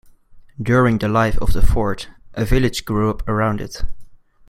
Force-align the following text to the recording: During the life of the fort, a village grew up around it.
During 0.59 0.97
the 0.97 1.07
life 1.07 1.37
of 1.37 1.53
the 1.53 1.61
fort, 1.61 2.09
a 2.33 2.43
village 2.43 2.85
grew 2.85 3.11
up 3.11 3.21
around 3.29 3.61
it. 3.61 3.83